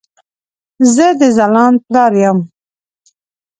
[0.93, 2.39] زه د ځلاند پلار يم